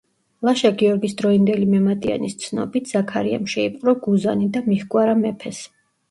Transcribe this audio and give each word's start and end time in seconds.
ლაშა-გიორგის 0.47 1.11
დროინდელი 1.17 1.67
მემატიანის 1.73 2.33
ცნობით, 2.43 2.89
ზაქარიამ 2.93 3.45
შეიპყრო 3.53 3.93
გუზანი 4.07 4.47
და 4.57 4.63
მიჰგვარა 4.71 5.15
მეფეს. 5.21 5.61